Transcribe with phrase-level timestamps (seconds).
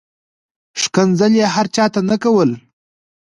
[0.81, 2.49] ښکنځل یې هر چاته نه کول.